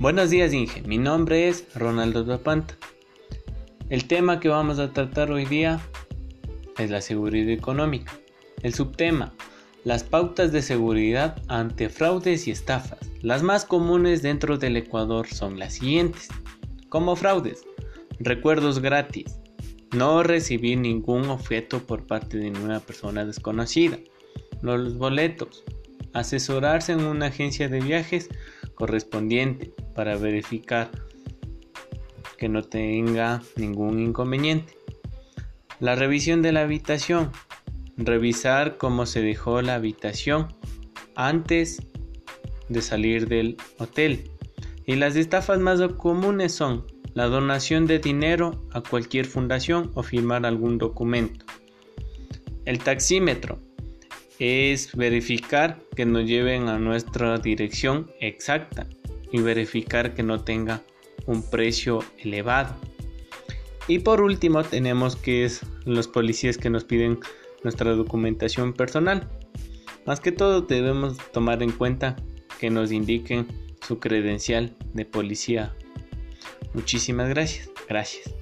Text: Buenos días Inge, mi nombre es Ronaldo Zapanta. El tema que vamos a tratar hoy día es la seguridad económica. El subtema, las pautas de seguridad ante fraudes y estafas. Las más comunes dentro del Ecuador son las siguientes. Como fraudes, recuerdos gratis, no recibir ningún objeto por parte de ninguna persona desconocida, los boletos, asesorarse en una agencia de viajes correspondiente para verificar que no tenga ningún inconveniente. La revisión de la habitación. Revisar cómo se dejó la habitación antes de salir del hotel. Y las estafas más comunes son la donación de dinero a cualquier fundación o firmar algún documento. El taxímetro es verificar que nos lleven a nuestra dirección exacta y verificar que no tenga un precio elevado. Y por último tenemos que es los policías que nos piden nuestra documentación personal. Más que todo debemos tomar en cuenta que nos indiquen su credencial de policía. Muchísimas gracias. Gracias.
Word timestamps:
Buenos 0.00 0.30
días 0.30 0.52
Inge, 0.52 0.82
mi 0.82 0.96
nombre 0.96 1.48
es 1.48 1.66
Ronaldo 1.74 2.24
Zapanta. 2.24 2.76
El 3.90 4.04
tema 4.06 4.38
que 4.38 4.48
vamos 4.48 4.78
a 4.78 4.92
tratar 4.92 5.32
hoy 5.32 5.44
día 5.44 5.80
es 6.78 6.88
la 6.88 7.00
seguridad 7.00 7.50
económica. 7.50 8.12
El 8.62 8.74
subtema, 8.74 9.34
las 9.82 10.04
pautas 10.04 10.52
de 10.52 10.62
seguridad 10.62 11.42
ante 11.48 11.88
fraudes 11.88 12.46
y 12.46 12.52
estafas. 12.52 13.00
Las 13.22 13.42
más 13.42 13.64
comunes 13.64 14.22
dentro 14.22 14.56
del 14.56 14.76
Ecuador 14.76 15.26
son 15.26 15.58
las 15.58 15.74
siguientes. 15.74 16.28
Como 16.88 17.16
fraudes, 17.16 17.64
recuerdos 18.20 18.78
gratis, 18.78 19.40
no 19.90 20.22
recibir 20.22 20.78
ningún 20.78 21.28
objeto 21.28 21.80
por 21.80 22.06
parte 22.06 22.38
de 22.38 22.52
ninguna 22.52 22.78
persona 22.78 23.24
desconocida, 23.24 23.98
los 24.62 24.96
boletos, 24.96 25.64
asesorarse 26.12 26.92
en 26.92 27.00
una 27.00 27.26
agencia 27.26 27.68
de 27.68 27.80
viajes 27.80 28.28
correspondiente 28.76 29.74
para 29.98 30.16
verificar 30.16 30.92
que 32.36 32.48
no 32.48 32.62
tenga 32.62 33.42
ningún 33.56 33.98
inconveniente. 33.98 34.74
La 35.80 35.96
revisión 35.96 36.40
de 36.40 36.52
la 36.52 36.60
habitación. 36.60 37.32
Revisar 37.96 38.76
cómo 38.76 39.06
se 39.06 39.22
dejó 39.22 39.60
la 39.60 39.74
habitación 39.74 40.54
antes 41.16 41.82
de 42.68 42.80
salir 42.80 43.26
del 43.26 43.56
hotel. 43.78 44.30
Y 44.86 44.94
las 44.94 45.16
estafas 45.16 45.58
más 45.58 45.80
comunes 45.94 46.52
son 46.52 46.86
la 47.14 47.26
donación 47.26 47.86
de 47.86 47.98
dinero 47.98 48.52
a 48.70 48.82
cualquier 48.82 49.26
fundación 49.26 49.90
o 49.94 50.04
firmar 50.04 50.46
algún 50.46 50.78
documento. 50.78 51.44
El 52.66 52.78
taxímetro 52.78 53.58
es 54.38 54.94
verificar 54.94 55.80
que 55.96 56.06
nos 56.06 56.24
lleven 56.24 56.68
a 56.68 56.78
nuestra 56.78 57.38
dirección 57.38 58.12
exacta 58.20 58.86
y 59.32 59.40
verificar 59.40 60.14
que 60.14 60.22
no 60.22 60.42
tenga 60.42 60.82
un 61.26 61.42
precio 61.42 62.00
elevado. 62.18 62.74
Y 63.86 64.00
por 64.00 64.20
último 64.20 64.62
tenemos 64.64 65.16
que 65.16 65.44
es 65.44 65.62
los 65.84 66.08
policías 66.08 66.58
que 66.58 66.70
nos 66.70 66.84
piden 66.84 67.18
nuestra 67.62 67.92
documentación 67.92 68.72
personal. 68.72 69.28
Más 70.06 70.20
que 70.20 70.32
todo 70.32 70.62
debemos 70.62 71.16
tomar 71.32 71.62
en 71.62 71.72
cuenta 71.72 72.16
que 72.60 72.70
nos 72.70 72.92
indiquen 72.92 73.46
su 73.86 73.98
credencial 73.98 74.76
de 74.92 75.04
policía. 75.04 75.74
Muchísimas 76.74 77.28
gracias. 77.28 77.70
Gracias. 77.88 78.34